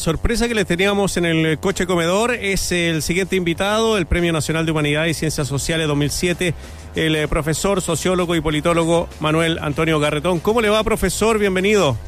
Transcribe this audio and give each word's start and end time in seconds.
Sorpresa 0.00 0.48
que 0.48 0.54
les 0.54 0.66
teníamos 0.66 1.18
en 1.18 1.26
el 1.26 1.58
coche 1.58 1.86
comedor 1.86 2.32
es 2.32 2.72
el 2.72 3.02
siguiente 3.02 3.36
invitado, 3.36 3.98
el 3.98 4.06
Premio 4.06 4.32
Nacional 4.32 4.64
de 4.64 4.72
Humanidad 4.72 5.04
y 5.04 5.12
Ciencias 5.12 5.46
Sociales 5.46 5.86
2007, 5.88 6.54
el 6.94 7.16
eh, 7.16 7.28
profesor, 7.28 7.82
sociólogo 7.82 8.34
y 8.34 8.40
politólogo 8.40 9.10
Manuel 9.20 9.58
Antonio 9.58 10.00
Garretón. 10.00 10.40
¿Cómo 10.40 10.62
le 10.62 10.70
va, 10.70 10.82
profesor? 10.84 11.38
Bienvenido. 11.38 11.98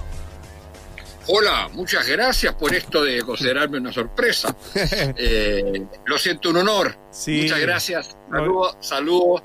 Hola, 1.26 1.68
muchas 1.74 2.08
gracias 2.08 2.54
por 2.54 2.74
esto 2.74 3.04
de 3.04 3.20
considerarme 3.20 3.76
una 3.76 3.92
sorpresa. 3.92 4.56
Eh, 5.18 5.84
lo 6.06 6.16
siento, 6.16 6.48
un 6.48 6.56
honor. 6.56 6.96
Muchas 7.26 7.60
gracias. 7.60 8.16
Saludos 8.30 8.76
saludo 8.80 9.42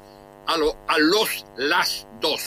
a, 0.47 0.53
a 0.53 0.97
los, 0.99 1.45
las 1.57 2.07
dos. 2.21 2.41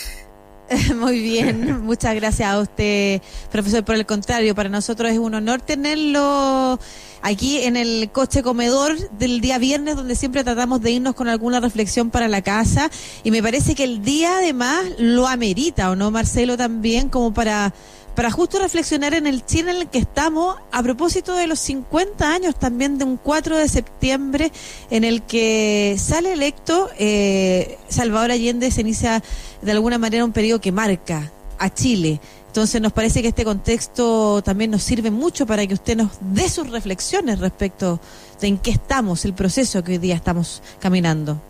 Muy 0.97 1.21
bien, 1.21 1.83
muchas 1.85 2.15
gracias 2.15 2.49
a 2.49 2.61
usted, 2.61 3.21
profesor. 3.51 3.85
Por 3.85 3.97
el 3.97 4.07
contrario, 4.07 4.55
para 4.55 4.69
nosotros 4.69 5.11
es 5.11 5.19
un 5.19 5.35
honor 5.35 5.61
tenerlo 5.61 6.79
aquí 7.23 7.59
en 7.59 7.77
el 7.77 8.11
coche 8.13 8.43
comedor 8.43 8.97
del 9.11 9.41
día 9.41 9.59
viernes, 9.59 9.97
donde 9.97 10.15
siempre 10.15 10.45
tratamos 10.45 10.81
de 10.81 10.93
irnos 10.93 11.15
con 11.15 11.29
alguna 11.29 11.59
reflexión 11.59 12.11
para 12.11 12.29
la 12.29 12.43
casa. 12.43 12.89
Y 13.25 13.33
me 13.33 13.43
parece 13.43 13.75
que 13.75 13.83
el 13.83 14.03
día 14.03 14.37
además 14.39 14.85
lo 14.99 15.27
amerita, 15.27 15.91
¿o 15.91 15.97
no, 15.97 16.13
Marcelo? 16.13 16.57
También 16.57 17.09
como 17.09 17.35
para 17.35 17.75
para 18.15 18.31
justo 18.31 18.59
reflexionar 18.59 19.15
en 19.15 19.27
el 19.27 19.45
Chile 19.45 19.71
en 19.71 19.77
el 19.79 19.89
que 19.89 19.99
estamos 19.99 20.57
a 20.73 20.83
propósito 20.83 21.35
de 21.35 21.47
los 21.47 21.59
50 21.61 22.33
años 22.33 22.59
también 22.59 22.99
de 22.99 23.05
un 23.05 23.17
4 23.17 23.57
de 23.57 23.69
septiembre 23.69 24.53
en 24.91 25.05
el 25.05 25.23
que 25.23 25.97
sale 25.99 26.33
electo 26.33 26.91
eh, 26.99 27.79
Salvador 27.89 28.31
Allende, 28.31 28.71
se 28.71 28.81
inicia 28.81 29.23
de 29.63 29.73
alguna 29.73 29.99
manera 29.99 30.25
un 30.25 30.33
periodo 30.33 30.61
que 30.61 30.73
marca 30.73 31.31
a 31.59 31.73
Chile. 31.73 32.21
Entonces 32.47 32.81
nos 32.81 32.93
parece 32.93 33.23
que 33.23 33.29
este 33.29 33.45
contexto 33.45 34.43
también 34.43 34.73
nos 34.73 34.83
sirve 34.83 35.13
mucho 35.13 35.47
para 35.47 35.65
que 35.67 35.75
usted 35.75 35.97
nos 35.97 36.11
dé 36.21 36.49
sus 36.49 36.69
reflexiones 36.69 37.39
respecto 37.39 38.01
de 38.41 38.49
en 38.49 38.59
qué 38.59 38.73
estamos, 38.73 39.25
el 39.25 39.35
proceso 39.35 39.85
que 39.85 39.93
hoy 39.93 39.99
día 39.99 40.17
estamos 40.17 40.61
caminando. 40.81 41.41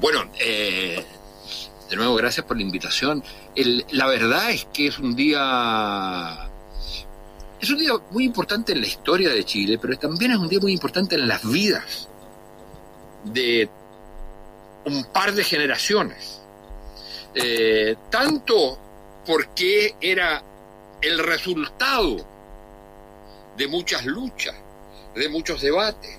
Bueno, 0.00 0.24
eh, 0.44 1.04
de 1.92 1.96
nuevo, 1.98 2.14
gracias 2.14 2.46
por 2.46 2.56
la 2.56 2.62
invitación. 2.62 3.22
la 3.90 4.06
verdad 4.06 4.50
es 4.50 4.64
que 4.72 4.86
es 4.86 4.98
un 4.98 5.14
día 5.14 6.48
es 7.60 7.68
un 7.68 7.78
día 7.78 7.92
muy 8.10 8.24
importante 8.24 8.72
en 8.72 8.80
la 8.80 8.86
historia 8.86 9.28
de 9.28 9.44
Chile, 9.44 9.78
pero 9.78 9.98
también 9.98 10.30
es 10.30 10.38
un 10.38 10.48
día 10.48 10.58
muy 10.58 10.72
importante 10.72 11.16
en 11.16 11.28
las 11.28 11.46
vidas 11.46 12.08
de 13.24 13.68
un 14.86 15.04
par 15.12 15.34
de 15.34 15.44
generaciones. 15.44 16.40
Eh, 17.34 17.94
tanto 18.08 18.78
porque 19.26 19.94
era 20.00 20.42
el 21.02 21.18
resultado 21.18 22.24
de 23.54 23.68
muchas 23.68 24.06
luchas, 24.06 24.56
de 25.14 25.28
muchos 25.28 25.60
debates, 25.60 26.18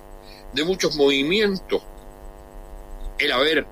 de 0.52 0.64
muchos 0.64 0.94
movimientos, 0.94 1.82
el 3.18 3.32
haber 3.32 3.66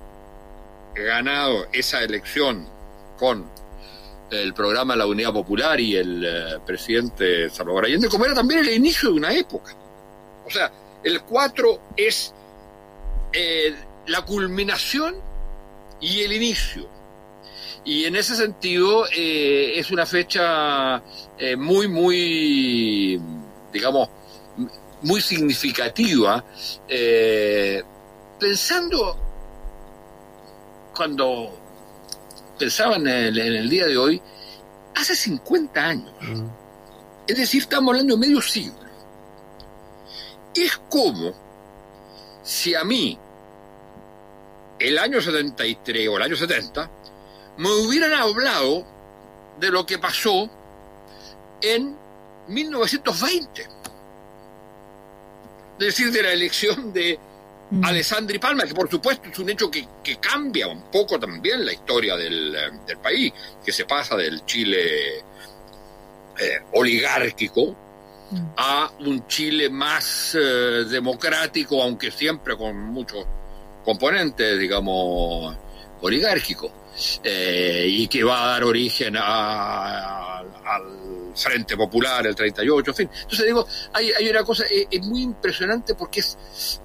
ganado 0.95 1.67
esa 1.71 2.03
elección 2.03 2.67
con 3.17 3.45
el 4.33 4.53
programa 4.53 4.95
La 4.95 5.05
Unidad 5.05 5.33
Popular 5.33 5.79
y 5.79 5.95
el 5.95 6.25
eh, 6.25 6.59
presidente 6.65 7.49
Salvador 7.49 7.85
Allende, 7.85 8.09
como 8.09 8.25
era 8.25 8.33
también 8.33 8.61
el 8.61 8.69
inicio 8.73 9.09
de 9.09 9.15
una 9.15 9.33
época. 9.33 9.75
O 10.45 10.49
sea, 10.49 10.71
el 11.03 11.21
4 11.21 11.79
es 11.95 12.33
eh, 13.31 13.75
la 14.07 14.23
culminación 14.23 15.15
y 16.01 16.21
el 16.21 16.33
inicio. 16.33 16.87
Y 17.85 18.05
en 18.05 18.15
ese 18.15 18.35
sentido 18.35 19.05
eh, 19.15 19.73
es 19.75 19.91
una 19.91 20.05
fecha 20.05 21.01
muy, 21.57 21.89
muy, 21.89 23.21
digamos, 23.73 24.07
muy 25.01 25.19
significativa, 25.19 26.43
pensando 28.39 29.22
cuando 30.95 31.57
pensaba 32.57 32.95
en 32.95 33.07
el, 33.07 33.69
día 33.69 33.85
de 33.85 33.97
hoy, 33.97 34.21
hace 34.95 35.15
50 35.15 35.83
años. 35.83 36.13
Mm. 36.21 36.45
Es 37.27 37.37
decir, 37.37 37.61
estamos 37.61 37.91
hablando 37.91 38.15
de 38.15 38.19
medio 38.19 38.41
siglo. 38.41 38.75
Es 40.53 40.79
como 40.89 41.33
si 42.43 42.75
a 42.75 42.83
mí, 42.83 43.17
el 44.79 44.99
año 44.99 45.21
73 45.21 46.09
o 46.09 46.17
el 46.17 46.23
año 46.23 46.35
70, 46.35 46.89
me 47.57 47.69
hubieran 47.69 48.13
hablado 48.13 48.85
de 49.59 49.71
lo 49.71 49.85
que 49.85 49.97
pasó 49.97 50.49
en 51.61 51.95
1920. 52.47 53.61
Es 53.61 53.69
decir, 55.79 56.11
de 56.11 56.23
la 56.23 56.31
elección 56.33 56.93
de 56.93 57.17
Mm. 57.73 57.83
Alessandri 57.85 58.37
Palma, 58.37 58.65
que 58.65 58.73
por 58.75 58.87
supuesto 58.87 59.29
es 59.29 59.39
un 59.39 59.49
hecho 59.49 59.71
que, 59.71 59.87
cambia 60.21 60.67
un 60.67 60.83
poco 60.91 61.19
también 61.19 61.65
la 61.65 61.73
historia 61.73 62.15
del, 62.15 62.55
eh, 62.55 62.95
país, 63.01 63.33
que 63.65 63.71
se 63.71 63.85
pasa 63.85 64.15
del 64.15 64.45
Chile 64.45 65.17
eh, 65.17 66.59
oligárquico 66.73 67.75
mm. 68.29 68.37
a 68.57 68.91
un 68.99 69.25
Chile 69.27 69.71
más 69.71 70.35
eh, 70.35 70.85
democrático, 70.87 71.81
aunque 71.81 72.11
siempre 72.11 72.55
con 72.55 72.77
muchos 72.77 73.25
componentes, 73.83 74.59
digamos, 74.59 75.57
oligárquicos, 76.01 76.71
y 77.25 78.07
que 78.07 78.23
va 78.23 78.43
a 78.43 78.47
dar 78.49 78.63
origen 78.65 79.17
al 79.17 80.45
Frente 81.35 81.75
Popular, 81.75 82.27
el 82.27 82.35
38, 82.35 82.91
en 82.91 82.95
fin. 82.95 83.09
Entonces 83.11 83.45
digo, 83.45 83.65
hay, 83.93 84.11
hay 84.11 84.29
una 84.29 84.43
cosa, 84.43 84.63
es, 84.69 85.01
muy 85.01 85.23
impresionante 85.23 85.95
porque 85.95 86.19
es, 86.19 86.37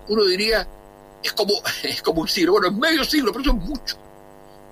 uno 0.09 0.25
diría, 0.25 0.67
es 1.23 1.33
como, 1.33 1.55
es 1.83 2.03
como 2.03 2.23
un 2.23 2.29
siglo, 2.29 2.53
bueno, 2.53 2.69
es 2.69 2.75
medio 2.75 3.05
siglo, 3.05 3.33
pero 3.33 3.43
eso 3.43 3.51
es 3.51 3.69
mucho. 3.69 3.97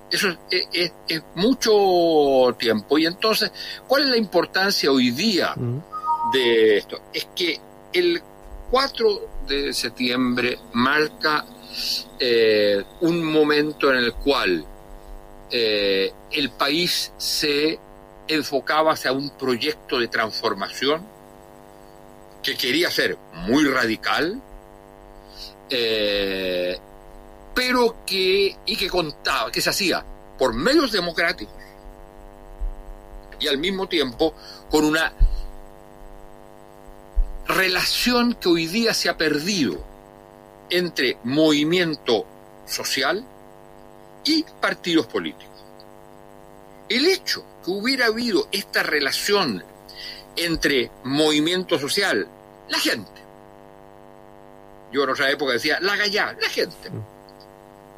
Eso 0.09 0.29
es, 0.49 0.91
es, 1.07 1.21
mucho 1.35 2.55
tiempo. 2.57 2.97
Y 2.97 3.05
entonces, 3.05 3.51
¿cuál 3.85 4.03
es 4.03 4.09
la 4.09 4.17
importancia 4.17 4.89
hoy 4.89 5.11
día 5.11 5.53
de 6.31 6.77
esto? 6.77 7.01
Es 7.13 7.27
que 7.35 7.59
el 7.91 8.21
4 8.71 9.29
de 9.47 9.73
septiembre 9.73 10.59
marca 10.73 11.45
eh, 12.19 12.83
un 13.01 13.23
momento 13.23 13.91
en 13.91 13.97
el 13.97 14.13
cual 14.13 14.65
eh, 15.51 16.11
el 16.31 16.49
país 16.51 17.13
se 17.17 17.79
enfocaba 18.27 18.93
hacia 18.93 19.11
un 19.11 19.29
proyecto 19.31 19.99
de 19.99 20.07
transformación 20.07 21.05
que 22.43 22.57
quería 22.57 22.89
ser 22.91 23.17
muy 23.33 23.65
radical, 23.65 24.41
eh, 25.69 26.77
pero 27.53 27.97
que, 28.05 28.55
y 28.65 28.75
que 28.75 28.89
contaba, 28.89 29.51
que 29.51 29.61
se 29.61 29.69
hacía 29.69 30.03
por 30.37 30.53
medios 30.53 30.91
democráticos 30.91 31.55
y 33.39 33.47
al 33.47 33.57
mismo 33.57 33.87
tiempo 33.87 34.33
con 34.69 34.85
una 34.85 35.13
relación 37.47 38.33
que 38.33 38.49
hoy 38.49 38.67
día 38.67 38.93
se 38.93 39.09
ha 39.09 39.17
perdido 39.17 39.83
entre 40.69 41.17
movimiento 41.23 42.25
social 42.65 43.23
y 44.25 44.43
partidos 44.59 45.07
políticos. 45.07 45.47
El 46.89 47.05
hecho 47.05 47.43
que 47.63 47.71
hubiera 47.71 48.07
habido 48.07 48.47
esta 48.51 48.83
relación 48.83 49.63
entre 50.35 50.91
movimiento 51.03 51.79
social, 51.79 52.27
la 52.69 52.79
gente, 52.79 53.21
yo 54.91 55.03
en 55.03 55.09
otra 55.09 55.29
época 55.29 55.53
decía 55.53 55.79
la 55.81 55.95
gallá, 55.95 56.35
la 56.39 56.49
gente, 56.49 56.89
mm. 56.89 57.03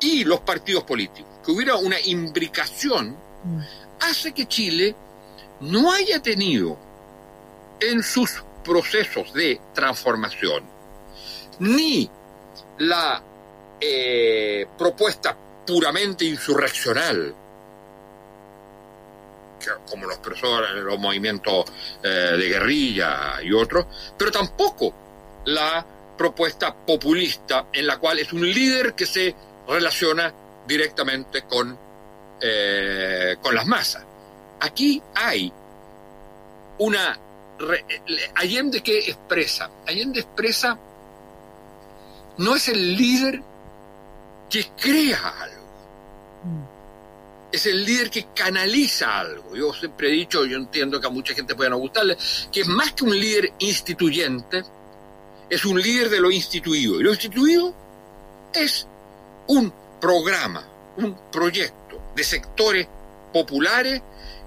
y 0.02 0.24
los 0.24 0.42
partidos 0.42 0.84
políticos, 0.84 1.32
que 1.46 1.52
hubiera 1.52 1.76
una 1.76 2.00
imbricación, 2.00 3.16
mm. 3.44 3.60
hace 4.02 4.34
que 4.34 4.48
Chile 4.48 4.96
no 5.62 5.92
haya 5.92 6.22
tenido 6.22 6.78
en 7.80 8.04
sus 8.04 8.44
procesos 8.64 9.34
de 9.34 9.60
transformación 9.74 10.64
ni 11.60 12.10
la 12.80 13.22
eh, 13.80 14.68
propuesta 14.78 15.36
puramente 15.66 16.26
insurreccional, 16.26 17.36
como 19.90 20.06
los 20.06 20.16
expresó 20.16 20.62
los 20.62 21.00
movimientos 21.00 21.66
eh, 22.02 22.08
de 22.08 22.50
guerrilla 22.50 23.42
y 23.44 23.52
otros, 23.52 23.86
pero 24.18 24.32
tampoco 24.32 24.94
la 25.46 25.86
propuesta 26.20 26.76
populista 26.76 27.68
en 27.72 27.88
la 27.88 27.98
cual 27.98 28.20
es 28.20 28.34
un 28.34 28.42
líder 28.42 28.94
que 28.94 29.06
se 29.06 29.34
relaciona 29.66 30.34
directamente 30.68 31.44
con, 31.44 31.78
eh, 32.42 33.38
con 33.42 33.56
las 33.56 33.66
masas. 33.66 34.04
Aquí 34.60 35.02
hay 35.16 35.52
una... 36.80 37.18
Allende 38.36 38.82
que 38.82 39.00
expresa, 39.00 39.70
Allende 39.88 40.20
expresa, 40.20 40.78
no 42.38 42.56
es 42.56 42.68
el 42.68 42.96
líder 42.98 43.42
que 44.50 44.66
crea 44.78 45.36
algo, 45.42 45.68
es 47.52 47.66
el 47.66 47.86
líder 47.86 48.10
que 48.10 48.28
canaliza 48.34 49.20
algo. 49.20 49.56
Yo 49.56 49.74
siempre 49.74 50.08
he 50.08 50.12
dicho, 50.12 50.46
yo 50.46 50.58
entiendo 50.58 51.02
que 51.02 51.08
a 51.08 51.10
mucha 51.10 51.34
gente 51.34 51.56
puede 51.56 51.70
no 51.70 51.78
gustarle, 51.78 52.18
que 52.52 52.62
es 52.62 52.68
más 52.68 52.94
que 52.94 53.04
un 53.04 53.18
líder 53.18 53.54
instituyente, 53.60 54.64
es 55.50 55.66
un 55.66 55.82
líder 55.82 56.10
de 56.10 56.20
lo 56.20 56.32
instituido. 56.32 57.00
Y 57.00 57.04
lo 57.04 57.12
instituido 57.12 57.74
es 58.54 58.88
un 59.48 59.74
programa, 60.00 60.66
un 60.98 61.16
proyecto 61.32 62.00
de 62.16 62.24
sectores 62.24 62.88
populares 63.34 64.02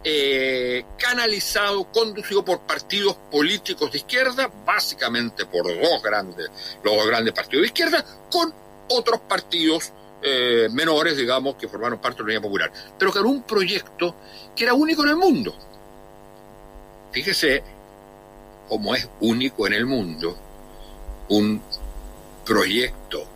eh, 0.04 0.84
canalizado, 0.98 1.84
conducido 1.84 2.44
por 2.44 2.60
partidos 2.60 3.16
políticos 3.30 3.92
de 3.92 3.98
izquierda, 3.98 4.50
básicamente 4.64 5.46
por 5.46 5.64
dos 5.64 6.02
grandes, 6.02 6.50
los 6.82 6.96
dos 6.96 7.06
grandes 7.06 7.32
partidos 7.32 7.62
de 7.62 7.66
izquierda, 7.66 8.04
con 8.30 8.52
otros 8.88 9.20
partidos 9.20 9.92
eh, 10.22 10.68
menores, 10.72 11.16
digamos, 11.16 11.56
que 11.56 11.68
formaron 11.68 12.00
parte 12.00 12.18
de 12.18 12.22
la 12.22 12.26
Unidad 12.26 12.42
Popular, 12.42 12.72
pero 12.98 13.12
que 13.12 13.18
era 13.18 13.28
un 13.28 13.42
proyecto 13.42 14.14
que 14.54 14.64
era 14.64 14.74
único 14.74 15.02
en 15.04 15.10
el 15.10 15.16
mundo. 15.16 15.54
Fíjese 17.12 17.62
cómo 18.68 18.94
es 18.94 19.08
único 19.20 19.66
en 19.66 19.74
el 19.74 19.86
mundo 19.86 20.36
un 21.36 21.62
proyecto 22.44 23.26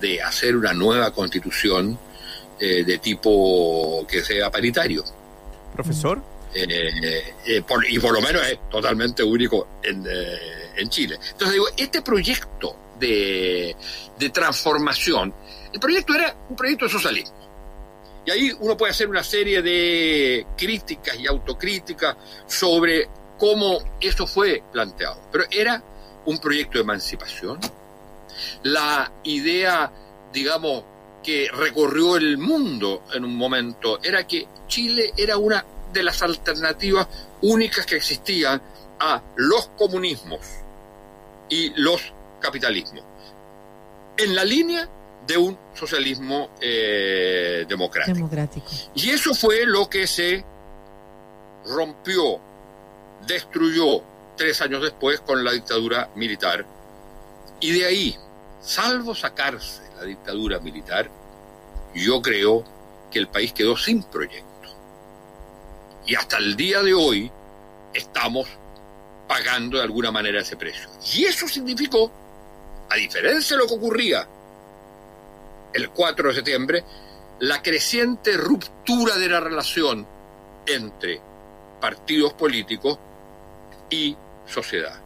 de 0.00 0.22
hacer 0.22 0.56
una 0.56 0.72
nueva 0.72 1.12
constitución 1.12 1.98
eh, 2.58 2.84
de 2.84 2.98
tipo 2.98 4.06
que 4.08 4.22
sea 4.22 4.50
paritario 4.50 5.04
profesor? 5.74 6.22
Eh, 6.54 7.34
eh, 7.46 7.62
y 7.90 7.98
por 7.98 8.14
lo 8.14 8.20
menos 8.22 8.42
es 8.46 8.58
totalmente 8.70 9.22
único 9.22 9.68
en, 9.82 10.06
en 10.74 10.88
Chile. 10.88 11.18
Entonces 11.32 11.52
digo, 11.52 11.66
este 11.76 12.00
proyecto 12.00 12.74
de, 12.98 13.76
de, 14.18 14.30
transformación, 14.30 15.34
el 15.70 15.78
proyecto 15.78 16.14
era 16.14 16.34
un 16.48 16.56
proyecto 16.56 16.86
de 16.86 16.90
socialismo. 16.90 17.36
Y 18.24 18.30
ahí 18.30 18.52
uno 18.58 18.74
puede 18.74 18.92
hacer 18.92 19.06
una 19.06 19.22
serie 19.22 19.60
de 19.60 20.46
críticas 20.56 21.18
y 21.18 21.26
autocríticas 21.26 22.16
sobre 22.46 23.06
cómo 23.36 23.78
eso 24.00 24.26
fue 24.26 24.62
planteado. 24.72 25.20
Pero 25.30 25.44
era 25.50 25.82
un 26.26 26.38
proyecto 26.38 26.78
de 26.78 26.82
emancipación. 26.82 27.58
La 28.62 29.10
idea, 29.24 29.90
digamos, 30.32 30.84
que 31.22 31.48
recorrió 31.52 32.16
el 32.16 32.38
mundo 32.38 33.02
en 33.12 33.24
un 33.24 33.34
momento 33.34 33.98
era 34.02 34.26
que 34.26 34.46
Chile 34.68 35.12
era 35.16 35.38
una 35.38 35.64
de 35.92 36.02
las 36.02 36.22
alternativas 36.22 37.08
únicas 37.42 37.86
que 37.86 37.96
existían 37.96 38.60
a 39.00 39.22
los 39.36 39.68
comunismos 39.76 40.40
y 41.48 41.72
los 41.80 42.12
capitalismos, 42.40 43.02
en 44.16 44.34
la 44.34 44.44
línea 44.44 44.88
de 45.26 45.36
un 45.36 45.58
socialismo 45.74 46.50
eh, 46.60 47.64
democrático. 47.68 48.14
democrático. 48.14 48.66
Y 48.94 49.10
eso 49.10 49.34
fue 49.34 49.66
lo 49.66 49.88
que 49.90 50.06
se 50.06 50.44
rompió, 51.66 52.38
destruyó 53.26 54.02
tres 54.36 54.60
años 54.60 54.82
después 54.82 55.20
con 55.20 55.42
la 55.44 55.52
dictadura 55.52 56.10
militar. 56.14 56.64
Y 57.60 57.72
de 57.72 57.86
ahí, 57.86 58.16
salvo 58.60 59.14
sacarse 59.14 59.82
la 59.96 60.04
dictadura 60.04 60.58
militar, 60.60 61.08
yo 61.94 62.20
creo 62.20 62.64
que 63.10 63.18
el 63.18 63.28
país 63.28 63.52
quedó 63.52 63.76
sin 63.76 64.02
proyecto. 64.02 64.46
Y 66.06 66.14
hasta 66.14 66.36
el 66.36 66.56
día 66.56 66.82
de 66.82 66.94
hoy 66.94 67.30
estamos 67.94 68.46
pagando 69.26 69.78
de 69.78 69.84
alguna 69.84 70.10
manera 70.10 70.40
ese 70.40 70.56
precio. 70.56 70.88
Y 71.14 71.24
eso 71.24 71.48
significó, 71.48 72.10
a 72.88 72.96
diferencia 72.96 73.56
de 73.56 73.62
lo 73.62 73.68
que 73.68 73.74
ocurría 73.74 74.26
el 75.72 75.90
4 75.90 76.28
de 76.28 76.34
septiembre, 76.34 76.84
la 77.40 77.62
creciente 77.62 78.36
ruptura 78.36 79.16
de 79.16 79.28
la 79.28 79.40
relación 79.40 80.06
entre 80.66 81.20
partidos 81.80 82.32
políticos 82.32 82.98
y 83.90 84.16
sociedad. 84.46 84.98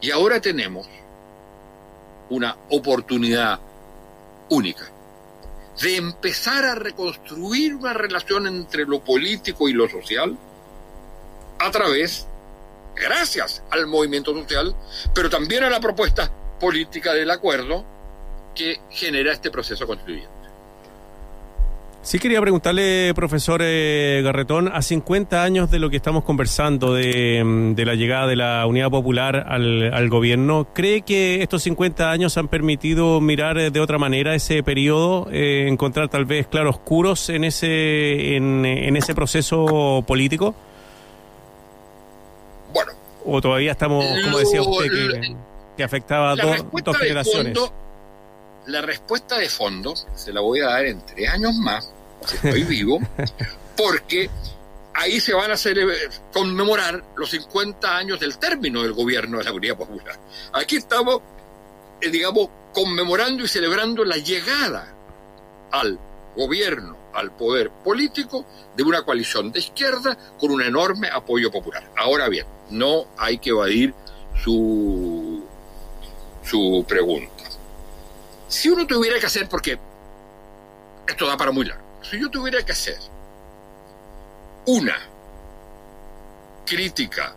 Y 0.00 0.10
ahora 0.10 0.40
tenemos 0.40 0.88
una 2.30 2.56
oportunidad 2.70 3.58
única 4.50 4.84
de 5.80 5.96
empezar 5.96 6.64
a 6.64 6.74
reconstruir 6.74 7.74
una 7.74 7.92
relación 7.92 8.46
entre 8.46 8.84
lo 8.84 9.00
político 9.00 9.68
y 9.68 9.72
lo 9.72 9.88
social 9.88 10.36
a 11.58 11.70
través, 11.70 12.26
gracias 12.94 13.62
al 13.70 13.86
movimiento 13.86 14.32
social, 14.34 14.74
pero 15.14 15.30
también 15.30 15.64
a 15.64 15.70
la 15.70 15.80
propuesta 15.80 16.30
política 16.60 17.14
del 17.14 17.30
acuerdo 17.30 17.84
que 18.54 18.80
genera 18.90 19.32
este 19.32 19.50
proceso 19.50 19.86
constituyente. 19.86 20.37
Sí 22.00 22.18
quería 22.20 22.40
preguntarle, 22.40 23.12
profesor 23.14 23.60
eh, 23.62 24.22
Garretón, 24.24 24.68
a 24.68 24.82
50 24.82 25.42
años 25.42 25.70
de 25.70 25.78
lo 25.80 25.90
que 25.90 25.96
estamos 25.96 26.22
conversando, 26.24 26.94
de, 26.94 27.42
mm, 27.44 27.74
de 27.74 27.84
la 27.84 27.96
llegada 27.96 28.28
de 28.28 28.36
la 28.36 28.64
Unidad 28.66 28.88
Popular 28.88 29.44
al, 29.48 29.92
al, 29.92 30.08
gobierno, 30.08 30.68
¿cree 30.72 31.02
que 31.02 31.42
estos 31.42 31.64
50 31.64 32.10
años 32.10 32.38
han 32.38 32.48
permitido 32.48 33.20
mirar 33.20 33.72
de 33.72 33.80
otra 33.80 33.98
manera 33.98 34.34
ese 34.34 34.62
periodo, 34.62 35.28
eh, 35.32 35.66
encontrar 35.68 36.08
tal 36.08 36.24
vez 36.24 36.46
claroscuros 36.46 37.28
en 37.30 37.44
ese, 37.44 38.36
en, 38.36 38.64
en 38.64 38.96
ese 38.96 39.14
proceso 39.14 40.02
político? 40.06 40.54
Bueno. 42.72 42.92
¿O 43.26 43.40
todavía 43.40 43.72
estamos, 43.72 44.04
como 44.24 44.38
decía 44.38 44.62
usted, 44.62 44.86
que, 44.86 45.36
que 45.76 45.84
afectaba 45.84 46.30
a 46.30 46.36
dos, 46.36 46.64
dos 46.84 46.96
generaciones? 46.96 47.58
Fondo, 47.58 47.87
la 48.68 48.82
respuesta 48.82 49.38
de 49.38 49.48
fondo 49.48 49.94
se 50.14 50.32
la 50.32 50.40
voy 50.40 50.60
a 50.60 50.66
dar 50.66 50.86
en 50.86 51.04
tres 51.04 51.28
años 51.30 51.54
más 51.54 51.90
si 52.26 52.36
estoy 52.36 52.64
vivo, 52.64 53.00
porque 53.76 54.28
ahí 54.92 55.20
se 55.20 55.32
van 55.32 55.50
a 55.50 55.54
conmemorar 56.32 57.02
los 57.16 57.30
50 57.30 57.96
años 57.96 58.20
del 58.20 58.38
término 58.38 58.82
del 58.82 58.92
gobierno 58.92 59.38
de 59.38 59.44
la 59.44 59.52
Unidad 59.52 59.76
Popular. 59.76 60.18
Aquí 60.52 60.76
estamos, 60.76 61.20
eh, 62.00 62.10
digamos, 62.10 62.48
conmemorando 62.74 63.44
y 63.44 63.48
celebrando 63.48 64.04
la 64.04 64.16
llegada 64.16 64.92
al 65.70 65.98
gobierno, 66.36 66.96
al 67.14 67.32
poder 67.32 67.70
político 67.70 68.44
de 68.76 68.82
una 68.82 69.02
coalición 69.02 69.50
de 69.50 69.60
izquierda 69.60 70.16
con 70.38 70.50
un 70.50 70.62
enorme 70.62 71.08
apoyo 71.08 71.50
popular. 71.50 71.88
Ahora 71.96 72.28
bien, 72.28 72.46
no 72.70 73.06
hay 73.16 73.38
que 73.38 73.50
evadir 73.50 73.94
su, 74.42 75.42
su 76.44 76.84
pregunta. 76.86 77.37
Si 78.48 78.68
uno 78.70 78.86
tuviera 78.86 79.18
que 79.20 79.26
hacer, 79.26 79.48
porque 79.48 79.78
esto 81.06 81.26
da 81.26 81.36
para 81.36 81.52
muy 81.52 81.66
largo, 81.66 81.84
si 82.02 82.18
yo 82.18 82.30
tuviera 82.30 82.64
que 82.64 82.72
hacer 82.72 82.98
una 84.66 84.96
crítica 86.64 87.34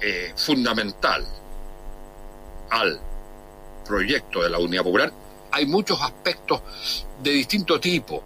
eh, 0.00 0.32
fundamental 0.36 1.26
al 2.70 3.00
proyecto 3.84 4.42
de 4.42 4.50
la 4.50 4.58
Unidad 4.58 4.82
Popular, 4.82 5.12
hay 5.50 5.66
muchos 5.66 6.00
aspectos 6.00 6.62
de 7.22 7.30
distinto 7.30 7.78
tipo 7.78 8.22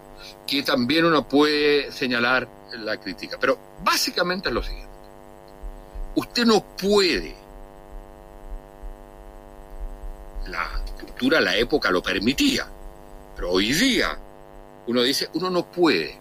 que 0.46 0.62
también 0.62 1.04
uno 1.04 1.28
puede 1.28 1.92
señalar 1.92 2.48
la 2.72 2.96
crítica. 2.96 3.36
Pero 3.40 3.58
básicamente 3.82 4.48
es 4.48 4.54
lo 4.54 4.62
siguiente. 4.62 4.88
Usted 6.14 6.46
no 6.46 6.64
puede, 6.64 7.36
la 10.46 10.68
la 11.40 11.56
época 11.56 11.90
lo 11.90 12.02
permitía, 12.02 12.66
pero 13.34 13.50
hoy 13.50 13.72
día 13.72 14.18
uno 14.86 15.02
dice, 15.02 15.28
uno 15.34 15.50
no 15.50 15.70
puede 15.70 16.18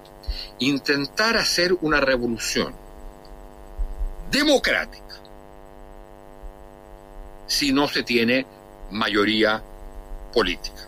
intentar 0.60 1.38
hacer 1.38 1.74
una 1.82 2.00
revolución 2.00 2.74
democrática 4.30 5.04
si 7.46 7.72
no 7.72 7.88
se 7.88 8.04
tiene 8.04 8.46
mayoría 8.92 9.62
política. 10.34 10.88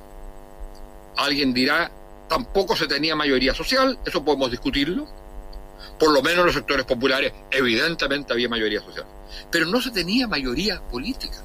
Alguien 1.15 1.53
dirá, 1.53 1.89
tampoco 2.27 2.75
se 2.75 2.87
tenía 2.87 3.15
mayoría 3.15 3.53
social, 3.53 3.97
eso 4.05 4.23
podemos 4.23 4.51
discutirlo. 4.51 5.07
Por 5.97 6.11
lo 6.11 6.21
menos 6.21 6.39
en 6.39 6.45
los 6.47 6.55
sectores 6.55 6.85
populares, 6.85 7.33
evidentemente 7.51 8.33
había 8.33 8.49
mayoría 8.49 8.81
social. 8.81 9.05
Pero 9.49 9.65
no 9.65 9.81
se 9.81 9.91
tenía 9.91 10.27
mayoría 10.27 10.81
política. 10.81 11.43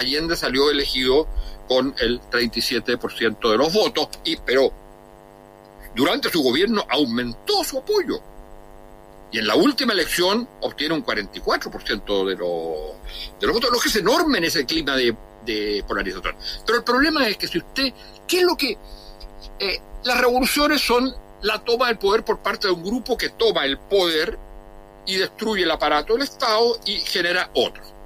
Allende 0.00 0.34
salió 0.34 0.70
elegido 0.70 1.28
con 1.68 1.94
el 1.98 2.20
37% 2.22 3.50
de 3.50 3.56
los 3.56 3.72
votos, 3.72 4.08
y, 4.24 4.36
pero 4.36 4.72
durante 5.94 6.30
su 6.30 6.42
gobierno 6.42 6.84
aumentó 6.88 7.62
su 7.62 7.78
apoyo. 7.78 8.20
Y 9.30 9.38
en 9.38 9.46
la 9.46 9.54
última 9.54 9.92
elección 9.92 10.48
obtiene 10.60 10.94
un 10.94 11.04
44% 11.04 12.26
de 12.26 12.36
los, 12.36 13.52
votos, 13.52 13.70
lo 13.70 13.78
que 13.78 13.88
es 13.88 13.96
enorme 13.96 14.38
en 14.38 14.44
ese 14.44 14.64
clima 14.64 14.96
de, 14.96 15.14
de 15.44 15.84
polarización. 15.86 16.34
Pero 16.66 16.78
el 16.78 16.84
problema 16.84 17.28
es 17.28 17.36
que 17.36 17.46
si 17.46 17.58
usted, 17.58 17.92
¿qué 18.26 18.38
es 18.38 18.44
lo 18.44 18.56
que... 18.56 18.76
Eh, 19.58 19.80
las 20.02 20.18
revoluciones 20.18 20.80
son 20.80 21.14
la 21.42 21.62
toma 21.62 21.88
del 21.88 21.98
poder 21.98 22.24
por 22.24 22.38
parte 22.38 22.66
de 22.66 22.72
un 22.72 22.82
grupo 22.82 23.16
que 23.16 23.28
toma 23.28 23.66
el 23.66 23.78
poder 23.78 24.38
y 25.06 25.16
destruye 25.16 25.64
el 25.64 25.70
aparato 25.70 26.14
del 26.14 26.22
Estado 26.22 26.78
y 26.86 26.98
genera 27.00 27.50
otro. 27.54 27.99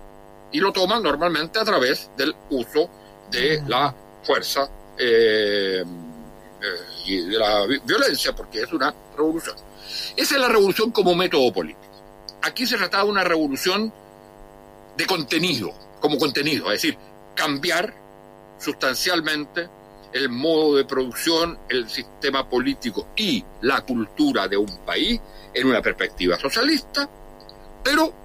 Y 0.54 0.60
lo 0.60 0.72
toma 0.72 1.00
normalmente 1.00 1.58
a 1.58 1.64
través 1.64 2.10
del 2.16 2.32
uso 2.50 2.88
de 3.28 3.60
la 3.66 3.92
fuerza 4.22 4.70
eh, 4.96 5.82
y 7.04 7.22
de 7.22 7.36
la 7.36 7.66
violencia, 7.84 8.32
porque 8.36 8.62
es 8.62 8.72
una 8.72 8.94
revolución. 9.16 9.56
Esa 10.16 10.34
es 10.36 10.40
la 10.40 10.48
revolución 10.48 10.92
como 10.92 11.12
método 11.16 11.52
político. 11.52 11.92
Aquí 12.42 12.68
se 12.68 12.76
trataba 12.76 13.02
de 13.02 13.10
una 13.10 13.24
revolución 13.24 13.92
de 14.96 15.06
contenido, 15.06 15.72
como 15.98 16.18
contenido, 16.18 16.66
es 16.66 16.82
decir, 16.82 16.96
cambiar 17.34 17.92
sustancialmente 18.56 19.68
el 20.12 20.28
modo 20.28 20.76
de 20.76 20.84
producción, 20.84 21.58
el 21.68 21.90
sistema 21.90 22.48
político 22.48 23.08
y 23.16 23.44
la 23.62 23.80
cultura 23.80 24.46
de 24.46 24.56
un 24.56 24.84
país 24.86 25.20
en 25.52 25.66
una 25.66 25.82
perspectiva 25.82 26.38
socialista, 26.38 27.10
pero 27.82 28.23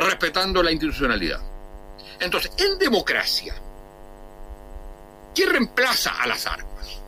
respetando 0.00 0.62
la 0.62 0.72
institucionalidad. 0.72 1.40
Entonces, 2.18 2.52
en 2.56 2.78
democracia, 2.78 3.54
¿quién 5.34 5.50
reemplaza 5.50 6.10
a 6.20 6.26
las 6.26 6.46
armas? 6.46 7.00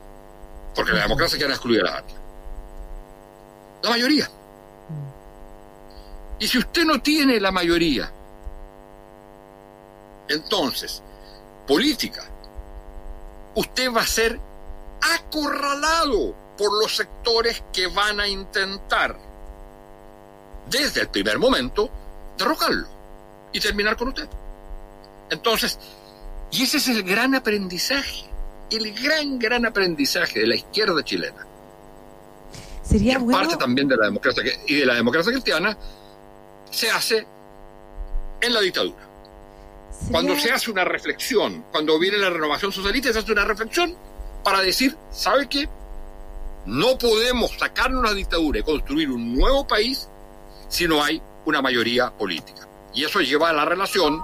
Porque 0.75 0.91
la 0.91 1.03
democracia 1.03 1.37
quiere 1.37 1.53
excluir 1.53 1.81
a 1.81 1.83
las 1.85 1.93
armas. 1.95 2.15
La 3.83 3.89
mayoría. 3.89 4.29
Y 6.39 6.47
si 6.47 6.57
usted 6.57 6.85
no 6.85 7.01
tiene 7.01 7.39
la 7.39 7.51
mayoría, 7.51 8.11
entonces, 10.27 11.01
política, 11.67 12.23
usted 13.55 13.91
va 13.91 14.01
a 14.01 14.07
ser 14.07 14.39
acorralado 15.01 16.33
por 16.57 16.81
los 16.81 16.95
sectores 16.95 17.63
que 17.71 17.87
van 17.87 18.19
a 18.19 18.27
intentar, 18.27 19.17
desde 20.69 21.01
el 21.01 21.09
primer 21.09 21.39
momento, 21.39 21.89
derrocarlo 22.37 22.87
y 23.51 23.59
terminar 23.59 23.97
con 23.97 24.09
usted. 24.09 24.27
Entonces, 25.29 25.79
y 26.51 26.63
ese 26.63 26.77
es 26.77 26.87
el 26.89 27.03
gran 27.03 27.35
aprendizaje, 27.35 28.25
el 28.69 28.93
gran, 28.93 29.39
gran 29.39 29.65
aprendizaje 29.65 30.39
de 30.39 30.47
la 30.47 30.55
izquierda 30.55 31.03
chilena. 31.03 31.47
Sería 32.83 33.19
y 33.19 33.31
parte 33.31 33.55
también 33.57 33.87
de 33.87 33.95
la 33.95 34.05
democracia 34.05 34.43
y 34.67 34.75
de 34.75 34.85
la 34.85 34.95
democracia 34.95 35.31
cristiana 35.31 35.77
se 36.69 36.89
hace 36.91 37.25
en 38.41 38.53
la 38.53 38.61
dictadura. 38.61 39.03
Cuando 40.11 40.37
se 40.37 40.51
hace 40.51 40.69
una 40.69 40.83
reflexión, 40.83 41.65
cuando 41.71 41.97
viene 41.97 42.17
la 42.17 42.29
renovación 42.29 42.71
socialista, 42.71 43.13
se 43.13 43.19
hace 43.19 43.31
una 43.31 43.45
reflexión 43.45 43.95
para 44.43 44.61
decir, 44.61 44.97
¿sabe 45.11 45.47
qué? 45.47 45.69
No 46.65 46.97
podemos 46.97 47.51
sacarnos 47.57 48.03
la 48.03 48.13
dictadura 48.13 48.59
y 48.59 48.63
construir 48.63 49.09
un 49.11 49.35
nuevo 49.35 49.65
país 49.65 50.09
si 50.67 50.87
no 50.87 51.01
hay 51.03 51.21
una 51.45 51.61
mayoría 51.61 52.11
política. 52.11 52.67
Y 52.93 53.03
eso 53.03 53.21
lleva 53.21 53.49
a 53.49 53.53
la 53.53 53.65
relación 53.65 54.21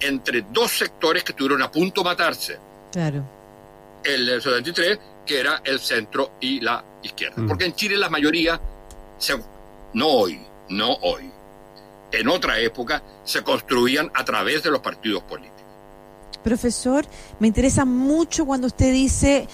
entre 0.00 0.42
dos 0.50 0.72
sectores 0.72 1.22
que 1.22 1.32
estuvieron 1.32 1.62
a 1.62 1.70
punto 1.70 2.02
de 2.02 2.04
matarse. 2.04 2.58
Claro. 2.90 3.22
El 4.02 4.26
del 4.26 4.42
73, 4.42 4.98
que 5.24 5.40
era 5.40 5.60
el 5.64 5.78
centro 5.78 6.32
y 6.40 6.60
la 6.60 6.84
izquierda. 7.02 7.40
Mm. 7.40 7.48
Porque 7.48 7.64
en 7.64 7.74
Chile 7.74 7.96
la 7.96 8.08
mayoría, 8.08 8.60
no 9.94 10.08
hoy, 10.08 10.40
no 10.70 10.94
hoy, 11.02 11.30
en 12.10 12.28
otra 12.28 12.58
época 12.58 13.02
se 13.24 13.42
construían 13.42 14.10
a 14.14 14.24
través 14.24 14.62
de 14.62 14.70
los 14.70 14.80
partidos 14.80 15.22
políticos. 15.22 15.52
Profesor, 16.42 17.06
me 17.38 17.46
interesa 17.46 17.84
mucho 17.84 18.44
cuando 18.44 18.66
usted 18.66 18.92
dice 18.92 19.46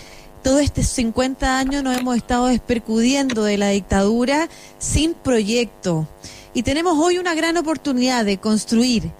todos 0.42 0.62
estos 0.62 0.86
50 0.86 1.58
años 1.58 1.82
nos 1.82 1.96
hemos 1.96 2.16
estado 2.16 2.46
despercudiendo 2.46 3.44
de 3.44 3.58
la 3.58 3.68
dictadura 3.68 4.48
sin 4.78 5.14
proyecto. 5.14 6.06
Y 6.54 6.62
tenemos 6.62 6.98
hoy 6.98 7.18
una 7.18 7.34
gran 7.34 7.56
oportunidad 7.56 8.24
de 8.24 8.38
construir 8.38 9.10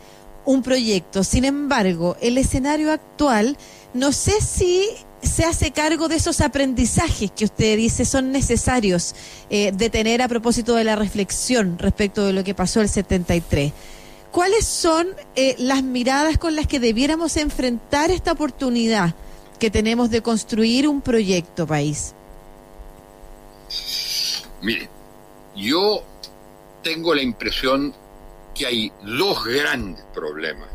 un 0.45 0.63
proyecto. 0.63 1.25
Sin 1.25 1.45
embargo, 1.45 2.17
el 2.21 2.39
escenario 2.39 2.91
actual, 2.91 3.57
no 3.93 4.13
sé 4.13 4.41
si 4.41 4.85
se 5.23 5.45
hace 5.45 5.73
cargo 5.73 6.09
de 6.09 6.17
esos 6.17 6.41
aprendizajes 6.41 7.31
que 7.33 7.45
usted 7.45 7.77
dice 7.77 8.05
son 8.05 8.31
necesarios 8.31 9.15
eh, 9.51 9.73
de 9.73 9.91
tener 9.91 10.23
a 10.23 10.29
propósito 10.29 10.75
de 10.75 10.85
la 10.85 10.97
reflexión 10.97 11.77
respecto 11.79 12.25
de 12.25 12.33
lo 12.33 12.45
que 12.45 12.55
pasó 12.55 12.81
el 12.81 12.89
73. 12.89 13.73
¿Cuáles 14.31 14.67
son 14.67 15.09
eh, 15.35 15.57
las 15.59 15.83
miradas 15.83 16.39
con 16.39 16.55
las 16.55 16.67
que 16.67 16.81
debiéramos 16.81 17.37
enfrentar 17.37 18.11
esta 18.11 18.33
oportunidad 18.33 19.15
que 19.59 19.71
tenemos 19.71 20.11
de 20.11 20.23
construir 20.23 20.87
un 20.87 21.01
proyecto 21.01 21.67
país? 21.67 22.15
Mire, 24.63 24.89
yo 25.57 26.03
tengo 26.89 27.15
la 27.15 27.21
impresión 27.21 27.93
que 28.55 28.65
hay 28.65 28.93
dos 29.03 29.45
grandes 29.45 30.03
problemas. 30.15 30.69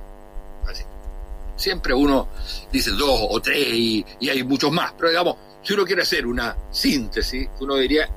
Siempre 1.56 1.94
uno 1.94 2.28
dice 2.72 2.92
dos 2.92 3.28
o 3.30 3.42
tres 3.42 3.74
y, 3.74 4.06
hay 4.30 4.44
muchos 4.44 4.72
más, 4.72 4.94
pero 4.94 5.10
digamos, 5.10 5.38
si 5.64 5.74
uno 5.74 5.86
quiere 5.86 6.04
hacer 6.04 6.28
una 6.28 6.56
síntesis, 6.72 7.50
uno 7.62 7.78
diría, 7.78 8.08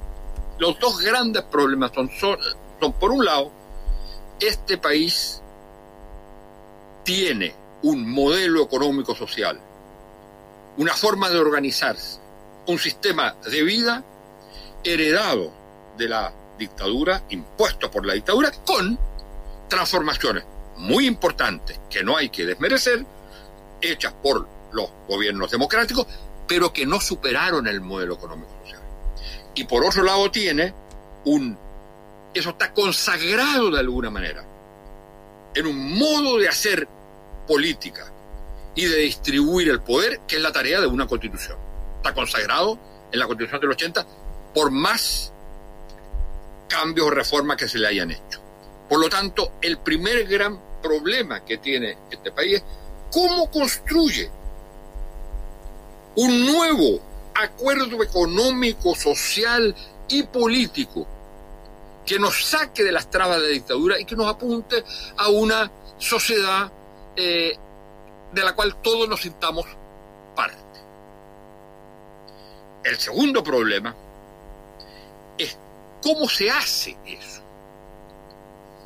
los 0.59 0.79
dos 0.79 0.99
grandes 0.99 1.43
problemas 1.45 1.93
son, 2.19 2.39
por 2.99 3.11
un 3.11 3.25
lado, 3.25 3.51
este 4.41 4.77
país 4.77 5.41
tiene 7.03 7.55
un 7.83 8.11
modelo 8.11 8.63
económico 8.63 9.15
social, 9.15 9.59
una 10.77 10.95
forma 10.95 11.31
de 11.31 11.39
organizarse, 11.39 12.19
un 12.67 12.79
sistema 12.79 13.37
de 13.51 13.63
vida 13.63 14.05
heredado 14.85 15.51
de 15.97 16.09
la 16.09 16.33
dictadura, 16.59 17.23
impuesto 17.31 17.91
por 17.91 18.07
la 18.07 18.15
dictadura, 18.15 18.51
con 18.65 18.99
transformaciones 19.69 20.45
muy 20.77 21.07
importantes 21.07 21.81
que 21.91 22.03
no 22.03 22.17
hay 22.17 22.29
que 22.29 22.45
desmerecer, 22.45 23.05
hechas 23.81 24.13
por 24.23 24.47
los 24.73 24.91
gobiernos 25.09 25.51
democráticos, 25.51 26.07
pero 26.47 26.73
que 26.73 26.87
no 26.87 27.01
superaron 27.01 27.67
el 27.67 27.81
modelo 27.81 28.15
económico 28.15 28.51
social. 28.63 28.81
Y 29.55 29.65
por 29.65 29.85
otro 29.85 30.03
lado 30.03 30.31
tiene 30.31 30.75
un... 31.25 31.59
Eso 32.35 32.51
está 32.51 32.73
consagrado 32.73 33.71
de 33.71 33.81
alguna 33.81 34.11
manera 34.11 34.45
en 35.55 35.67
un 35.67 35.99
modo 35.99 36.39
de 36.39 36.49
hacer 36.49 36.87
política 37.49 38.13
y 38.75 38.85
de 38.85 38.99
distribuir 38.99 39.71
el 39.71 39.81
poder, 39.81 40.21
que 40.29 40.37
es 40.37 40.43
la 40.43 40.53
tarea 40.53 40.81
de 40.81 40.87
una 40.87 41.07
constitución. 41.07 41.57
Está 41.97 42.13
consagrado 42.13 42.79
en 43.11 43.19
la 43.19 43.27
constitución 43.27 43.63
del 43.63 43.71
80 43.71 44.07
por 44.55 44.71
más 44.71 45.33
cambios 46.69 47.07
o 47.07 47.11
reformas 47.11 47.57
que 47.57 47.69
se 47.69 47.79
le 47.79 47.89
hayan 47.89 48.11
hecho. 48.11 48.41
Por 48.89 49.01
lo 49.01 49.09
tanto, 49.09 49.53
el 49.61 49.79
primer 49.79 50.27
gran 50.27 50.59
problema 50.83 51.45
que 51.45 51.59
tiene 51.59 51.97
este 52.11 52.31
país 52.31 52.57
es 52.57 52.65
cómo 53.11 53.51
construye 53.51 54.31
un 56.17 56.47
nuevo 56.47 57.01
acuerdo 57.35 58.03
económico, 58.03 58.95
social 58.95 59.75
y 60.09 60.23
político 60.23 61.07
que 62.05 62.19
nos 62.19 62.45
saque 62.45 62.85
de 62.85 62.93
las 62.93 63.11
trabas 63.11 63.41
de 63.41 63.49
la 63.49 63.53
dictadura 63.53 64.01
y 64.01 64.05
que 64.05 64.15
nos 64.15 64.29
apunte 64.29 64.85
a 65.17 65.29
una 65.29 65.71
sociedad 65.99 66.71
eh, 67.17 67.57
de 68.33 68.45
la 68.45 68.55
cual 68.55 68.77
todos 68.77 69.09
nos 69.09 69.21
sintamos 69.21 69.67
parte. 70.35 70.57
El 72.85 72.97
segundo 72.99 73.43
problema 73.43 73.95
es 75.37 75.59
cómo 76.07 76.29
se 76.29 76.49
hace 76.49 76.97
eso. 77.05 77.43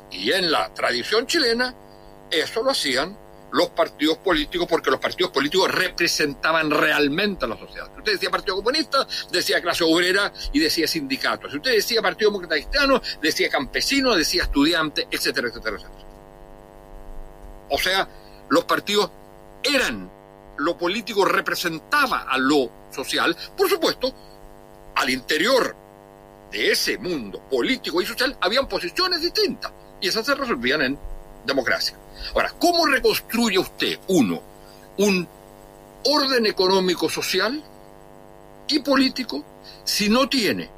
Y 0.09 0.31
en 0.31 0.49
la 0.49 0.73
tradición 0.73 1.27
chilena, 1.27 1.71
eso 2.31 2.63
lo 2.63 2.71
hacían 2.71 3.15
los 3.51 3.69
partidos 3.69 4.17
políticos 4.17 4.65
porque 4.67 4.89
los 4.89 4.99
partidos 4.99 5.31
políticos 5.31 5.69
representaban 5.69 6.71
realmente 6.71 7.45
a 7.45 7.49
la 7.49 7.59
sociedad. 7.59 7.91
Si 7.93 7.99
usted 7.99 8.11
decía 8.13 8.31
Partido 8.31 8.55
Comunista, 8.55 9.07
decía 9.29 9.61
clase 9.61 9.83
obrera 9.83 10.33
y 10.51 10.59
decía 10.59 10.87
sindicato. 10.87 11.47
Si 11.47 11.57
usted 11.57 11.73
decía 11.73 12.01
Partido 12.01 12.31
Demócrata 12.31 12.55
Cristiano, 12.55 12.99
decía 13.21 13.49
campesino, 13.49 14.15
decía 14.15 14.43
estudiante, 14.43 15.07
etcétera, 15.11 15.49
etcétera, 15.49 15.75
etcétera. 15.75 16.05
O 17.69 17.77
sea, 17.77 18.07
los 18.49 18.63
partidos 18.63 19.11
eran, 19.61 20.09
lo 20.57 20.75
político 20.75 21.23
representaba 21.23 22.21
a 22.21 22.39
lo 22.39 22.71
social, 22.89 23.37
por 23.55 23.69
supuesto, 23.69 24.11
al 24.95 25.09
interior 25.11 25.80
de 26.51 26.71
ese 26.71 26.97
mundo 26.97 27.39
político 27.49 28.01
y 28.01 28.05
social 28.05 28.37
habían 28.41 28.67
posiciones 28.67 29.21
distintas 29.21 29.71
y 29.99 30.07
esas 30.07 30.25
se 30.25 30.35
resolvían 30.35 30.81
en 30.81 30.99
democracia. 31.45 31.97
Ahora, 32.35 32.53
¿cómo 32.59 32.85
reconstruye 32.85 33.57
usted, 33.57 33.99
uno, 34.07 34.41
un 34.97 35.27
orden 36.03 36.45
económico, 36.45 37.09
social 37.09 37.63
y 38.67 38.79
político 38.79 39.43
si 39.83 40.09
no 40.09 40.27
tiene 40.27 40.69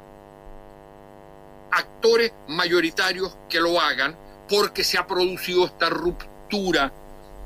actores 1.70 2.32
mayoritarios 2.48 3.36
que 3.48 3.60
lo 3.60 3.80
hagan 3.80 4.16
porque 4.48 4.84
se 4.84 4.98
ha 4.98 5.06
producido 5.06 5.66
esta 5.66 5.88
ruptura 5.90 6.92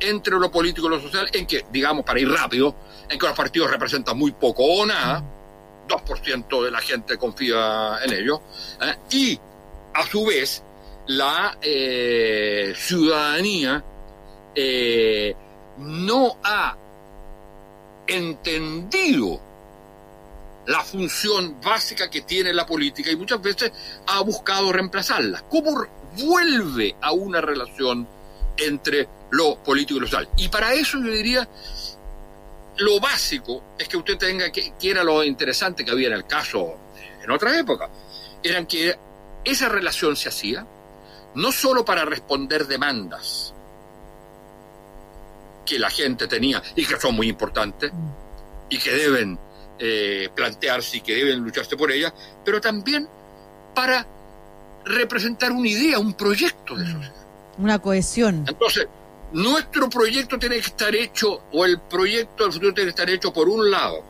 entre 0.00 0.38
lo 0.38 0.50
político 0.50 0.86
y 0.86 0.90
lo 0.90 1.00
social 1.00 1.28
en 1.32 1.46
que, 1.46 1.64
digamos, 1.70 2.04
para 2.04 2.20
ir 2.20 2.30
rápido, 2.30 2.74
en 3.08 3.18
que 3.18 3.26
los 3.26 3.36
partidos 3.36 3.70
representan 3.70 4.16
muy 4.16 4.32
poco 4.32 4.64
o 4.64 4.86
nada, 4.86 5.24
2% 5.88 6.64
de 6.64 6.70
la 6.70 6.80
gente 6.80 7.16
confía 7.16 7.98
en 8.04 8.12
ellos, 8.12 8.40
¿eh? 8.80 8.94
y 9.10 9.40
a 9.94 10.06
su 10.06 10.24
vez 10.26 10.62
la 11.06 11.56
eh, 11.62 12.74
ciudadanía 12.76 13.82
eh, 14.54 15.34
no 15.78 16.36
ha 16.42 16.76
entendido 18.06 19.40
la 20.66 20.82
función 20.82 21.60
básica 21.62 22.10
que 22.10 22.22
tiene 22.22 22.52
la 22.52 22.66
política 22.66 23.10
y 23.10 23.16
muchas 23.16 23.40
veces 23.40 23.72
ha 24.06 24.20
buscado 24.20 24.70
reemplazarla. 24.70 25.44
¿Cómo 25.48 25.86
vuelve 26.18 26.94
a 27.00 27.12
una 27.12 27.40
relación 27.40 28.06
entre 28.56 29.08
lo 29.30 29.56
político 29.56 29.98
y 29.98 30.00
lo 30.00 30.06
social? 30.06 30.28
Y 30.36 30.48
para 30.48 30.74
eso 30.74 30.98
yo 30.98 31.10
diría, 31.10 31.48
lo 32.78 33.00
básico 33.00 33.62
es 33.78 33.88
que 33.88 33.96
usted 33.96 34.16
tenga 34.16 34.50
que, 34.50 34.72
que 34.78 34.90
era 34.90 35.04
lo 35.04 35.22
interesante 35.24 35.84
que 35.84 35.90
había 35.90 36.08
en 36.08 36.14
el 36.14 36.26
caso 36.26 36.76
en 37.22 37.30
otra 37.30 37.58
época, 37.58 37.90
eran 38.42 38.66
que 38.66 38.96
esa 39.44 39.68
relación 39.68 40.16
se 40.16 40.28
hacía 40.28 40.66
no 41.34 41.52
solo 41.52 41.84
para 41.84 42.04
responder 42.04 42.66
demandas 42.66 43.52
que 45.66 45.78
la 45.78 45.90
gente 45.90 46.26
tenía 46.26 46.62
y 46.74 46.86
que 46.86 46.98
son 46.98 47.14
muy 47.14 47.28
importantes 47.28 47.92
y 48.70 48.78
que 48.78 48.90
deben 48.90 49.38
eh, 49.78 50.28
plantearse 50.34 50.98
y 50.98 51.00
que 51.02 51.14
deben 51.14 51.40
lucharse 51.40 51.76
por 51.76 51.92
ellas, 51.92 52.12
pero 52.44 52.60
también 52.60 53.08
para 53.74 54.06
representar 54.84 55.52
una 55.52 55.68
idea, 55.68 55.98
un 55.98 56.14
proyecto 56.14 56.74
de 56.74 56.86
sociedad. 56.86 57.14
Una 57.58 57.78
cohesión. 57.78 58.44
Entonces, 58.48 58.88
nuestro 59.32 59.90
proyecto 59.90 60.38
tiene 60.38 60.56
que 60.56 60.66
estar 60.66 60.94
hecho, 60.94 61.42
o 61.52 61.64
el 61.64 61.80
proyecto 61.80 62.44
del 62.44 62.52
futuro 62.52 62.74
tiene 62.74 62.86
que 62.86 63.00
estar 63.00 63.10
hecho 63.10 63.32
por 63.32 63.48
un 63.48 63.70
lado, 63.70 64.02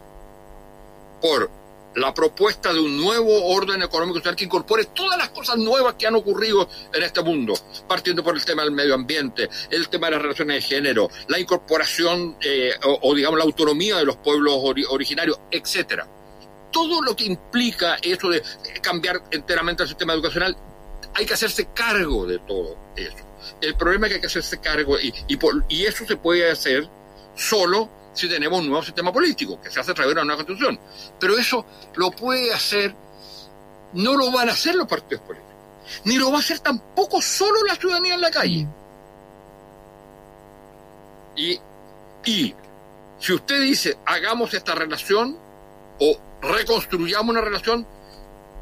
por 1.21 1.51
la 1.95 2.15
propuesta 2.15 2.73
de 2.73 2.81
un 2.81 2.97
nuevo 2.97 3.47
orden 3.47 3.83
económico 3.83 4.19
social 4.19 4.37
que 4.37 4.45
incorpore 4.45 4.85
todas 4.87 5.19
las 5.19 5.31
cosas 5.31 5.57
nuevas 5.57 5.95
que 5.95 6.07
han 6.07 6.15
ocurrido 6.15 6.69
en 6.93 7.03
este 7.03 7.23
mundo, 7.23 7.55
partiendo 7.89 8.23
por 8.23 8.37
el 8.37 8.45
tema 8.45 8.63
del 8.63 8.71
medio 8.71 8.95
ambiente, 8.95 9.49
el 9.71 9.89
tema 9.89 10.07
de 10.07 10.13
las 10.13 10.23
relaciones 10.23 10.57
de 10.57 10.77
género, 10.77 11.11
la 11.27 11.39
incorporación 11.39 12.37
eh, 12.41 12.73
o, 12.83 13.15
digamos 13.15 13.39
la 13.39 13.45
autonomía 13.45 13.97
de 13.97 14.05
los 14.05 14.17
pueblos 14.17 14.55
ori 14.57 14.85
originarios, 14.89 15.41
etcétera. 15.51 16.07
Todo 16.71 17.03
lo 17.03 17.17
que 17.17 17.25
implica 17.25 17.97
eso 18.03 18.29
de 18.29 18.43
cambiar 18.81 19.23
enteramente 19.31 19.83
el 19.83 19.89
sistema 19.89 20.13
educacional, 20.13 20.57
hay 21.15 21.27
que 21.27 21.35
hacerse 21.35 21.69
cargo 21.75 22.27
de 22.27 22.39
todo 22.41 22.77
eso. 22.95 23.28
El 23.61 23.77
problema 23.77 24.07
es 24.07 24.11
que 24.11 24.15
hay 24.17 24.21
que 24.21 24.27
hacerse 24.27 24.59
cargo 24.59 24.97
y, 24.99 25.13
eso 25.85 26.05
se 26.07 26.17
puede 26.17 26.51
hacer 26.51 26.89
solo 27.35 27.89
si 28.13 28.29
tenemos 28.29 28.59
un 28.61 28.69
nuevo 28.69 28.83
sistema 28.83 29.13
político, 29.13 29.61
que 29.61 29.71
se 29.71 29.79
hace 29.79 29.93
a 29.93 29.95
través 29.95 30.15
de 30.15 30.21
una 30.21 30.25
nueva 30.25 30.45
constitución. 30.45 30.79
Pero 31.21 31.39
eso 31.39 31.65
lo 31.95 32.11
puede 32.11 32.53
hacer, 32.53 32.95
no 33.93 34.17
lo 34.17 34.31
van 34.33 34.49
a 34.49 34.53
hacer 34.53 34.75
los 34.75 34.89
partidos 34.89 35.23
políticos, 35.25 35.55
ni 36.05 36.17
lo 36.17 36.31
va 36.31 36.39
a 36.39 36.41
hacer 36.41 36.59
tampoco 36.61 37.23
solo 37.23 37.63
la 37.65 37.77
ciudadanía 37.77 38.15
en 38.15 38.21
la 38.21 38.31
calle. 38.31 38.67
Y 41.37 41.61
si 43.19 43.33
usted 43.33 43.63
dice, 43.63 43.97
hagamos 44.05 44.53
esta 44.55 44.75
relación 44.75 45.39
o 45.99 46.19
reconstruyamos 46.43 47.31
una 47.31 47.41
relación 47.41 47.87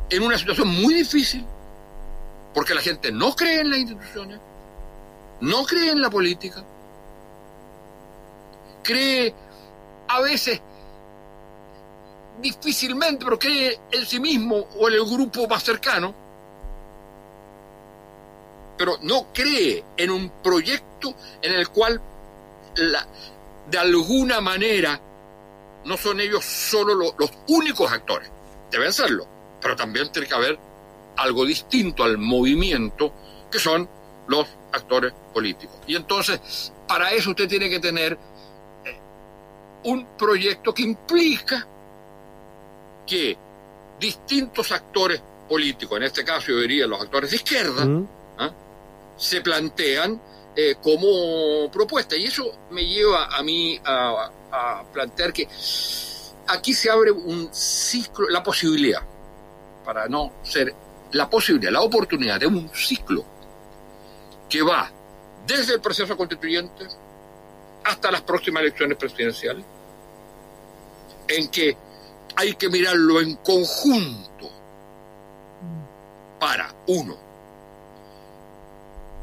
en 0.09 0.23
una 0.23 0.39
situación 0.39 0.69
muy 0.69 0.95
difícil, 0.95 1.45
porque 2.55 2.75
la 2.75 2.81
gente 2.81 3.11
no 3.13 3.35
cree 3.35 3.61
en 3.61 3.71
las 3.71 3.79
instituciones, 3.81 4.39
no 5.41 5.65
cree 5.65 5.91
en 5.91 6.01
la 6.01 6.11
política, 6.11 6.63
cree 8.83 9.35
a 10.09 10.21
veces 10.21 10.61
difícilmente, 12.41 13.25
pero 13.25 13.39
cree 13.39 13.79
en 13.91 14.07
sí 14.07 14.21
mismo 14.21 14.57
o 14.79 14.89
en 14.89 14.95
el 14.95 15.05
grupo 15.05 15.47
más 15.49 15.63
cercano, 15.63 16.15
pero 18.77 18.99
no 19.03 19.29
cree 19.33 19.85
en 19.97 20.11
un 20.11 20.31
proyecto 20.43 21.15
en 21.43 21.53
el 21.53 21.69
cual 21.69 22.01
de 23.71 23.79
alguna 23.79 24.41
manera 24.41 25.01
no 25.85 25.97
son 25.97 26.21
ellos 26.21 26.45
solo 26.45 26.95
lo, 26.95 27.15
los 27.19 27.31
únicos 27.49 27.91
actores, 27.91 28.31
deben 28.71 28.93
serlo, 28.93 29.27
pero 29.61 29.77
también 29.77 30.11
tiene 30.13 30.29
que 30.29 30.35
haber 30.35 30.59
algo 31.17 31.45
distinto 31.45 32.05
al 32.05 32.19
movimiento 32.19 33.13
que 33.51 33.59
son 33.59 33.89
los 34.29 34.47
actores 34.73 35.13
políticos. 35.33 35.77
Y 35.87 35.97
entonces, 35.97 36.73
para 36.87 37.13
eso 37.13 37.31
usted 37.31 37.49
tiene 37.49 37.69
que 37.69 37.81
tener 37.81 38.19
un 39.85 40.07
proyecto 40.19 40.75
que 40.75 40.83
implica 40.83 41.67
que 43.07 43.37
distintos 44.01 44.73
actores 44.73 45.23
políticos, 45.49 45.97
en 45.97 46.05
este 46.05 46.25
caso 46.25 46.49
yo 46.49 46.59
diría 46.61 46.87
los 46.87 47.01
actores 47.01 47.31
de 47.31 47.37
izquierda, 47.37 47.85
mm. 47.85 48.09
¿ah? 48.39 48.51
se 49.17 49.41
plantean 49.41 50.21
eh, 50.55 50.77
como 50.83 51.71
propuesta. 51.71 52.17
Y 52.17 52.25
eso 52.25 52.51
me 52.71 52.85
lleva 52.85 53.27
a 53.27 53.43
mí 53.43 53.81
a, 53.85 54.31
a, 54.51 54.83
plantear 54.93 55.33
que 55.33 55.49
aquí 56.49 56.75
se 56.75 56.91
abre 56.91 57.13
un 57.13 57.49
ciclo, 57.53 58.29
la 58.29 58.43
posibilidad, 58.43 59.03
para 59.85 60.09
no 60.09 60.33
ser 60.43 60.75
la 61.13 61.31
posibilidad, 61.31 61.71
la 61.71 61.83
oportunidad 61.83 62.41
de 62.41 62.47
un 62.47 62.69
ciclo 62.75 63.25
que 64.49 64.63
va 64.63 64.91
desde 65.47 65.75
el 65.75 65.81
proceso 65.81 66.17
constituyente 66.17 66.87
hasta 67.85 68.11
las 68.11 68.23
próximas 68.23 68.63
elecciones 68.63 68.99
presidenciales, 68.99 69.65
en 71.29 71.49
que 71.49 71.77
hay 72.35 72.55
que 72.55 72.69
mirarlo 72.69 73.21
en 73.21 73.37
conjunto 73.37 74.51
para, 76.39 76.75
uno, 76.89 77.17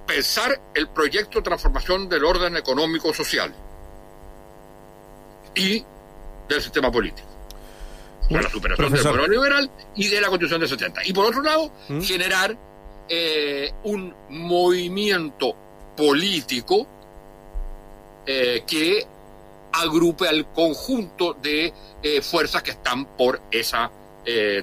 pensar 0.07 0.59
el 0.73 0.87
proyecto 0.89 1.39
de 1.39 1.43
transformación 1.43 2.09
del 2.09 2.23
orden 2.23 2.57
económico-social 2.57 3.53
y 5.55 5.85
del 6.47 6.61
sistema 6.61 6.91
político. 6.91 7.27
De 8.29 8.41
la 8.41 8.49
superación 8.49 8.87
Profesor. 8.87 9.21
del 9.21 9.31
liberal 9.31 9.69
y 9.95 10.07
de 10.07 10.21
la 10.21 10.27
constitución 10.29 10.61
del 10.61 10.69
70. 10.69 11.01
Y 11.05 11.13
por 11.13 11.25
otro 11.25 11.41
lado, 11.41 11.71
¿Mm? 11.89 12.01
generar 12.01 12.57
eh, 13.09 13.71
un 13.83 14.13
movimiento 14.29 15.55
político 15.95 16.87
eh, 18.25 18.63
que 18.65 19.05
agrupe 19.71 20.27
al 20.27 20.47
conjunto 20.53 21.33
de 21.33 21.73
eh, 22.01 22.21
fuerzas 22.21 22.63
que 22.63 22.71
están 22.71 23.05
por 23.05 23.41
esa 23.51 23.91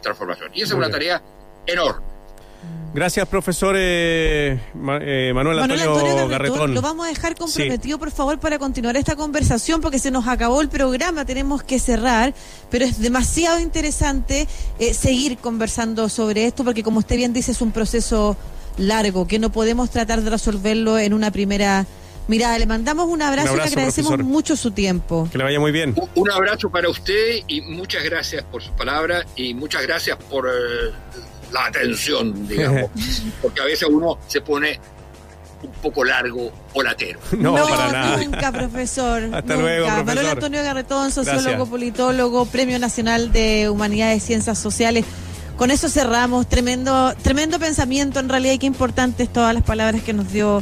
transformación. 0.00 0.52
Y 0.54 0.62
esa 0.62 0.74
Muy 0.74 0.84
es 0.84 0.88
una 0.90 0.98
bien. 0.98 1.18
tarea 1.18 1.22
enorme. 1.66 2.09
Gracias, 2.92 3.28
profesor 3.28 3.76
eh, 3.78 4.58
Manuel, 4.74 5.34
Manuel 5.34 5.58
Antonio, 5.60 5.92
Antonio 5.92 6.28
Garretón. 6.28 6.74
Lo 6.74 6.82
vamos 6.82 7.06
a 7.06 7.08
dejar 7.08 7.36
comprometido, 7.36 7.96
sí. 7.96 8.00
por 8.00 8.10
favor, 8.10 8.40
para 8.40 8.58
continuar 8.58 8.96
esta 8.96 9.14
conversación, 9.14 9.80
porque 9.80 10.00
se 10.00 10.10
nos 10.10 10.26
acabó 10.26 10.60
el 10.60 10.68
programa, 10.68 11.24
tenemos 11.24 11.62
que 11.62 11.78
cerrar, 11.78 12.34
pero 12.68 12.84
es 12.84 12.98
demasiado 12.98 13.60
interesante 13.60 14.48
eh, 14.80 14.92
seguir 14.92 15.38
conversando 15.38 16.08
sobre 16.08 16.46
esto, 16.46 16.64
porque 16.64 16.82
como 16.82 16.98
usted 16.98 17.16
bien 17.16 17.32
dice, 17.32 17.52
es 17.52 17.60
un 17.60 17.70
proceso 17.70 18.36
largo, 18.76 19.28
que 19.28 19.38
no 19.38 19.52
podemos 19.52 19.90
tratar 19.90 20.22
de 20.22 20.30
resolverlo 20.30 20.98
en 20.98 21.12
una 21.12 21.30
primera 21.30 21.86
Mira, 22.28 22.56
le 22.58 22.66
mandamos 22.66 23.08
un 23.08 23.22
abrazo, 23.22 23.54
un 23.54 23.58
abrazo 23.58 23.72
y 23.72 23.74
le 23.74 23.80
agradecemos 23.80 24.10
profesor. 24.10 24.32
mucho 24.32 24.54
su 24.54 24.70
tiempo. 24.70 25.28
Que 25.32 25.38
le 25.38 25.42
vaya 25.42 25.58
muy 25.58 25.72
bien. 25.72 25.96
Un, 25.96 26.08
un, 26.14 26.30
abrazo 26.30 26.70
para 26.70 26.88
usted 26.88 27.40
y 27.48 27.60
muchas 27.60 28.04
gracias 28.04 28.44
por 28.44 28.62
sus 28.62 28.70
palabras 28.74 29.26
y 29.34 29.52
muchas 29.52 29.82
gracias 29.82 30.16
por 30.16 30.46
eh, 30.46 30.92
la 31.52 31.66
atención, 31.66 32.46
digamos. 32.48 32.90
porque 33.42 33.60
a 33.60 33.64
veces 33.64 33.88
uno 33.90 34.18
se 34.26 34.40
pone 34.40 34.78
un 35.62 35.72
poco 35.82 36.04
largo 36.04 36.50
o 36.72 36.82
latero. 36.82 37.20
No, 37.38 37.56
no 37.56 37.66
para 37.66 37.92
nada. 37.92 38.16
Nunca, 38.16 38.52
profesor. 38.60 39.22
Hasta 39.24 39.40
nunca. 39.40 39.56
luego, 39.56 39.86
profesor. 39.86 40.06
Manuel 40.06 40.26
Antonio 40.28 40.62
Garretón, 40.62 41.12
sociólogo, 41.12 41.42
Gracias. 41.48 41.68
politólogo, 41.68 42.46
Premio 42.46 42.78
Nacional 42.78 43.32
de 43.32 43.68
Humanidades 43.68 44.22
y 44.22 44.26
Ciencias 44.26 44.58
Sociales. 44.58 45.04
Con 45.56 45.70
eso 45.70 45.90
cerramos. 45.90 46.48
Tremendo, 46.48 47.14
tremendo 47.22 47.58
pensamiento 47.58 48.18
en 48.18 48.30
realidad 48.30 48.54
y 48.54 48.58
qué 48.58 48.66
importantes 48.66 49.30
todas 49.30 49.52
las 49.52 49.62
palabras 49.62 50.02
que 50.02 50.14
nos 50.14 50.32
dio 50.32 50.58